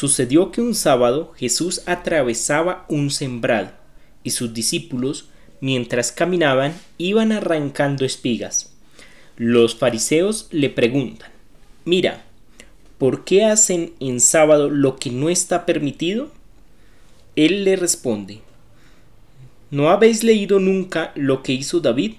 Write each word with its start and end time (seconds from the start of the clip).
Sucedió 0.00 0.50
que 0.50 0.62
un 0.62 0.74
sábado 0.74 1.34
Jesús 1.36 1.82
atravesaba 1.84 2.86
un 2.88 3.10
sembrado 3.10 3.72
y 4.24 4.30
sus 4.30 4.54
discípulos 4.54 5.28
mientras 5.60 6.10
caminaban, 6.10 6.72
iban 6.96 7.32
arrancando 7.32 8.06
espigas. 8.06 8.72
Los 9.36 9.76
fariseos 9.76 10.48
le 10.52 10.70
preguntan, 10.70 11.30
mira, 11.84 12.24
¿por 12.96 13.24
qué 13.24 13.44
hacen 13.44 13.92
en 14.00 14.20
sábado 14.20 14.70
lo 14.70 14.96
que 14.96 15.10
no 15.10 15.28
está 15.28 15.66
permitido? 15.66 16.30
Él 17.36 17.64
le 17.64 17.76
responde, 17.76 18.40
¿no 19.70 19.90
habéis 19.90 20.24
leído 20.24 20.60
nunca 20.60 21.12
lo 21.14 21.42
que 21.42 21.52
hizo 21.52 21.80
David 21.80 22.14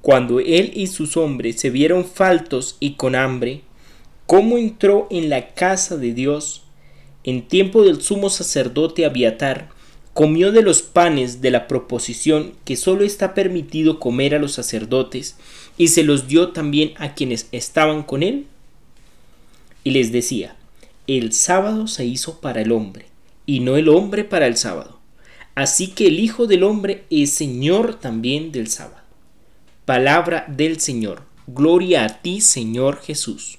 cuando 0.00 0.40
él 0.40 0.72
y 0.74 0.86
sus 0.86 1.18
hombres 1.18 1.60
se 1.60 1.68
vieron 1.68 2.06
faltos 2.06 2.78
y 2.80 2.94
con 2.94 3.14
hambre? 3.14 3.60
¿Cómo 4.24 4.56
entró 4.56 5.06
en 5.10 5.28
la 5.28 5.48
casa 5.48 5.98
de 5.98 6.14
Dios 6.14 6.62
en 7.26 7.42
tiempo 7.42 7.82
del 7.84 8.00
sumo 8.00 8.30
sacerdote 8.30 9.04
Abiatar 9.04 9.68
comió 10.14 10.52
de 10.52 10.62
los 10.62 10.80
panes 10.80 11.42
de 11.42 11.50
la 11.50 11.66
proposición 11.66 12.54
que 12.64 12.76
sólo 12.76 13.04
está 13.04 13.34
permitido 13.34 14.00
comer 14.00 14.34
a 14.34 14.38
los 14.38 14.52
sacerdotes, 14.52 15.36
y 15.76 15.88
se 15.88 16.04
los 16.04 16.26
dio 16.26 16.52
también 16.52 16.94
a 16.96 17.12
quienes 17.14 17.48
estaban 17.52 18.02
con 18.02 18.22
él? 18.22 18.46
Y 19.84 19.90
les 19.90 20.12
decía, 20.12 20.56
el 21.06 21.34
sábado 21.34 21.86
se 21.86 22.06
hizo 22.06 22.40
para 22.40 22.62
el 22.62 22.72
hombre, 22.72 23.06
y 23.44 23.60
no 23.60 23.76
el 23.76 23.90
hombre 23.90 24.24
para 24.24 24.46
el 24.46 24.56
sábado. 24.56 24.98
Así 25.54 25.88
que 25.88 26.06
el 26.06 26.20
Hijo 26.20 26.46
del 26.46 26.62
Hombre 26.62 27.04
es 27.10 27.30
Señor 27.32 27.94
también 27.94 28.52
del 28.52 28.68
sábado. 28.68 29.02
Palabra 29.84 30.44
del 30.48 30.80
Señor. 30.80 31.22
Gloria 31.46 32.04
a 32.04 32.22
ti, 32.22 32.40
Señor 32.40 33.00
Jesús. 33.00 33.58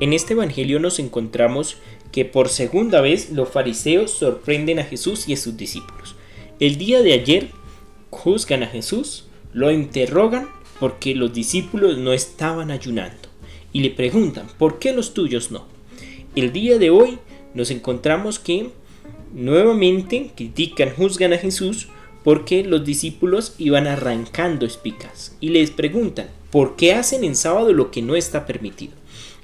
En 0.00 0.14
este 0.14 0.32
Evangelio 0.32 0.80
nos 0.80 0.98
encontramos 0.98 1.76
que 2.10 2.24
por 2.24 2.48
segunda 2.48 3.02
vez 3.02 3.30
los 3.32 3.50
fariseos 3.50 4.10
sorprenden 4.10 4.78
a 4.78 4.84
Jesús 4.84 5.28
y 5.28 5.34
a 5.34 5.36
sus 5.36 5.58
discípulos. 5.58 6.16
El 6.58 6.78
día 6.78 7.02
de 7.02 7.12
ayer 7.12 7.50
juzgan 8.08 8.62
a 8.62 8.66
Jesús, 8.66 9.26
lo 9.52 9.70
interrogan 9.70 10.48
porque 10.78 11.14
los 11.14 11.34
discípulos 11.34 11.98
no 11.98 12.14
estaban 12.14 12.70
ayunando 12.70 13.28
y 13.74 13.80
le 13.80 13.90
preguntan, 13.90 14.46
¿por 14.58 14.78
qué 14.78 14.94
los 14.94 15.12
tuyos 15.12 15.50
no? 15.50 15.66
El 16.34 16.50
día 16.50 16.78
de 16.78 16.88
hoy 16.88 17.18
nos 17.52 17.70
encontramos 17.70 18.38
que 18.38 18.70
nuevamente 19.34 20.30
critican, 20.34 20.94
juzgan 20.96 21.34
a 21.34 21.38
Jesús 21.38 21.88
porque 22.24 22.64
los 22.64 22.86
discípulos 22.86 23.54
iban 23.58 23.86
arrancando 23.86 24.64
espicas 24.64 25.36
y 25.40 25.50
les 25.50 25.70
preguntan, 25.70 26.28
¿por 26.50 26.76
qué 26.76 26.94
hacen 26.94 27.22
en 27.22 27.36
sábado 27.36 27.74
lo 27.74 27.90
que 27.90 28.00
no 28.00 28.16
está 28.16 28.46
permitido? 28.46 28.99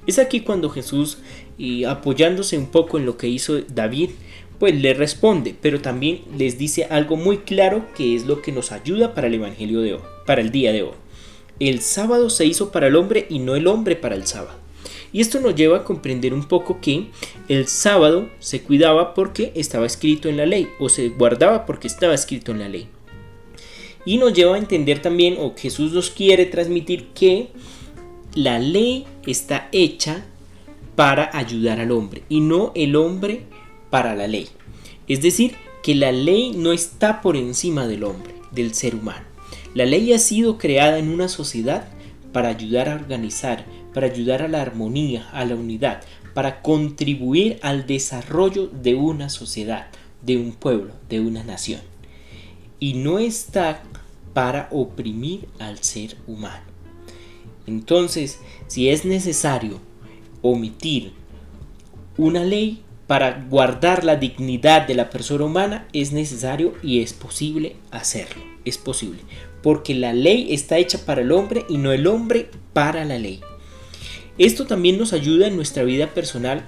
Es 0.07 0.19
aquí 0.19 0.41
cuando 0.41 0.71
Jesús, 0.71 1.19
y 1.59 1.85
apoyándose 1.85 2.59
un 2.59 2.67
poco 2.67 2.99
en 2.99 3.07
lo 3.07 3.17
que 3.17 3.29
hizo 3.29 3.61
David, 3.63 4.11
pues 4.59 4.75
le 4.75 4.95
responde, 4.95 5.55
pero 5.61 5.81
también 5.81 6.23
les 6.37 6.59
dice 6.59 6.85
algo 6.85 7.17
muy 7.17 7.39
claro 7.39 7.87
que 7.95 8.15
es 8.15 8.27
lo 8.27 8.41
que 8.41 8.53
nos 8.53 8.73
ayuda 8.73 9.15
para 9.15 9.27
el 9.27 9.35
Evangelio 9.35 9.81
de 9.81 9.95
hoy, 9.95 10.01
para 10.25 10.41
el 10.41 10.51
día 10.51 10.73
de 10.73 10.83
hoy. 10.83 10.95
El 11.59 11.81
sábado 11.81 12.31
se 12.31 12.47
hizo 12.47 12.71
para 12.71 12.87
el 12.87 12.97
hombre 12.97 13.27
y 13.29 13.39
no 13.39 13.57
el 13.57 13.67
hombre 13.67 13.97
para 13.97 14.15
el 14.15 14.27
sábado. 14.27 14.59
Y 15.13 15.21
esto 15.21 15.41
nos 15.41 15.55
lleva 15.55 15.79
a 15.79 15.85
comprender 15.85 16.35
un 16.35 16.45
poco 16.45 16.81
que 16.81 17.07
el 17.49 17.67
sábado 17.67 18.29
se 18.39 18.63
cuidaba 18.63 19.15
porque 19.15 19.53
estaba 19.55 19.87
escrito 19.87 20.29
en 20.29 20.37
la 20.37 20.47
ley 20.47 20.69
o 20.79 20.89
se 20.89 21.09
guardaba 21.09 21.65
porque 21.65 21.87
estaba 21.87 22.15
escrito 22.15 22.53
en 22.53 22.59
la 22.59 22.69
ley. 22.69 22.89
Y 24.05 24.19
nos 24.19 24.33
lleva 24.35 24.55
a 24.55 24.59
entender 24.59 25.01
también, 25.01 25.37
o 25.39 25.55
Jesús 25.57 25.93
nos 25.93 26.11
quiere 26.11 26.47
transmitir 26.47 27.09
que 27.09 27.49
la 28.37 28.59
ley 28.59 29.07
está 29.27 29.69
hecha 29.73 30.23
para 30.95 31.31
ayudar 31.37 31.81
al 31.81 31.91
hombre 31.91 32.23
y 32.29 32.41
no 32.41 32.71
el 32.75 32.95
hombre 32.95 33.45
para 33.89 34.15
la 34.15 34.29
ley. 34.29 34.49
Es 35.09 35.23
decir, 35.23 35.55
que 35.83 35.95
la 35.95 36.13
ley 36.13 36.53
no 36.55 36.73
está 36.73 37.23
por 37.23 37.35
encima 37.35 37.87
del 37.87 38.05
hombre, 38.05 38.35
del 38.53 38.75
ser 38.75 38.95
humano. 38.95 39.25
La 39.73 39.87
ley 39.87 40.13
ha 40.13 40.19
sido 40.19 40.59
creada 40.59 40.99
en 40.99 41.09
una 41.09 41.29
sociedad 41.29 41.89
para 42.33 42.51
ayudar 42.51 42.91
a 42.91 42.97
organizar, 42.97 43.65
para 43.95 44.07
ayudar 44.07 44.43
a 44.43 44.49
la 44.49 44.61
armonía, 44.61 45.31
a 45.33 45.47
la 45.47 45.55
unidad, 45.55 46.03
para 46.35 46.61
contribuir 46.61 47.59
al 47.63 47.87
desarrollo 47.87 48.67
de 48.67 48.97
una 48.97 49.31
sociedad, 49.31 49.87
de 50.21 50.37
un 50.37 50.53
pueblo, 50.53 50.93
de 51.09 51.21
una 51.21 51.43
nación. 51.43 51.81
Y 52.81 52.95
no 52.95 53.19
está 53.19 53.83
para 54.35 54.69
oprimir 54.73 55.49
al 55.59 55.83
ser 55.83 56.19
humano. 56.27 56.76
Entonces, 57.67 58.41
si 58.69 58.89
es 58.89 59.05
necesario 59.05 59.81
omitir 60.43 61.13
una 62.17 62.45
ley 62.45 62.83
para 63.07 63.47
guardar 63.49 64.05
la 64.05 64.17
dignidad 64.17 64.87
de 64.87 64.95
la 64.95 65.11
persona 65.11 65.45
humana, 65.45 65.89
es 65.93 66.13
necesario 66.13 66.75
y 66.83 67.01
es 67.01 67.13
posible 67.13 67.77
hacerlo. 67.91 68.43
Es 68.65 68.79
posible. 68.79 69.21
Porque 69.63 69.95
la 69.95 70.13
ley 70.13 70.53
está 70.53 70.79
hecha 70.79 71.05
para 71.05 71.23
el 71.23 71.33
hombre 71.33 71.65
y 71.69 71.79
no 71.79 71.93
el 71.93 72.07
hombre 72.07 72.51
para 72.73 73.05
la 73.05 73.19
ley. 73.19 73.41
Esto 74.39 74.67
también 74.67 74.99
nos 74.99 75.13
ayuda 75.13 75.47
en 75.47 75.57
nuestra 75.57 75.83
vida 75.83 76.09
personal 76.09 76.65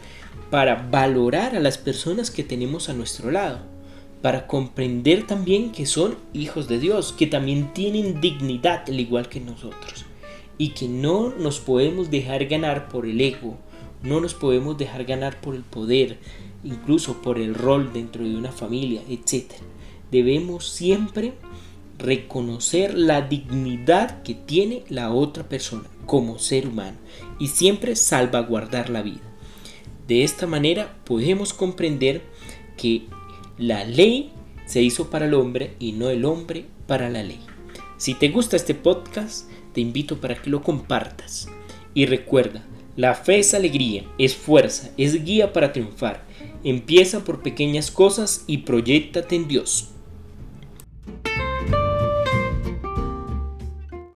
para 0.50 0.88
valorar 0.90 1.54
a 1.54 1.60
las 1.60 1.76
personas 1.76 2.30
que 2.30 2.42
tenemos 2.42 2.88
a 2.88 2.94
nuestro 2.94 3.30
lado, 3.30 3.60
para 4.22 4.46
comprender 4.46 5.26
también 5.26 5.72
que 5.72 5.86
son 5.86 6.16
hijos 6.32 6.68
de 6.68 6.78
Dios, 6.78 7.12
que 7.12 7.26
también 7.26 7.72
tienen 7.74 8.20
dignidad 8.20 8.84
al 8.86 8.98
igual 8.98 9.28
que 9.28 9.40
nosotros 9.40 10.07
y 10.58 10.70
que 10.70 10.88
no 10.88 11.30
nos 11.30 11.60
podemos 11.60 12.10
dejar 12.10 12.46
ganar 12.46 12.88
por 12.88 13.06
el 13.06 13.20
ego, 13.20 13.56
no 14.02 14.20
nos 14.20 14.34
podemos 14.34 14.76
dejar 14.76 15.04
ganar 15.04 15.40
por 15.40 15.54
el 15.54 15.62
poder, 15.62 16.18
incluso 16.64 17.22
por 17.22 17.38
el 17.38 17.54
rol 17.54 17.92
dentro 17.92 18.24
de 18.24 18.36
una 18.36 18.52
familia, 18.52 19.02
etc. 19.08 19.52
Debemos 20.10 20.68
siempre 20.68 21.34
reconocer 21.98 22.94
la 22.94 23.22
dignidad 23.22 24.22
que 24.22 24.34
tiene 24.34 24.84
la 24.88 25.12
otra 25.12 25.48
persona 25.48 25.88
como 26.06 26.38
ser 26.38 26.68
humano 26.68 26.96
y 27.38 27.48
siempre 27.48 27.96
salvaguardar 27.96 28.88
la 28.90 29.02
vida. 29.02 29.20
De 30.06 30.24
esta 30.24 30.46
manera 30.46 30.96
podemos 31.04 31.52
comprender 31.52 32.22
que 32.76 33.06
la 33.58 33.84
ley 33.84 34.32
se 34.66 34.80
hizo 34.82 35.10
para 35.10 35.26
el 35.26 35.34
hombre 35.34 35.74
y 35.78 35.92
no 35.92 36.08
el 36.08 36.24
hombre 36.24 36.66
para 36.86 37.10
la 37.10 37.22
ley. 37.22 37.47
Si 37.98 38.14
te 38.14 38.28
gusta 38.28 38.54
este 38.54 38.76
podcast, 38.76 39.50
te 39.74 39.80
invito 39.80 40.20
para 40.20 40.40
que 40.40 40.50
lo 40.50 40.62
compartas. 40.62 41.48
Y 41.94 42.06
recuerda, 42.06 42.64
la 42.94 43.16
fe 43.16 43.40
es 43.40 43.54
alegría, 43.54 44.04
es 44.18 44.36
fuerza, 44.36 44.92
es 44.96 45.24
guía 45.24 45.52
para 45.52 45.72
triunfar. 45.72 46.24
Empieza 46.62 47.24
por 47.24 47.42
pequeñas 47.42 47.90
cosas 47.90 48.44
y 48.46 48.58
proyectate 48.58 49.34
en 49.34 49.48
Dios. 49.48 49.90